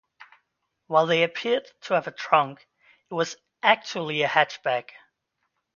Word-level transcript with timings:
While 0.87 1.05
they 1.05 1.21
appeared 1.21 1.69
to 1.81 1.93
have 1.93 2.07
a 2.07 2.11
trunk, 2.11 2.67
it 3.11 3.13
was 3.13 3.35
actually 3.61 4.23
a 4.23 4.27
hatchback. 4.27 4.89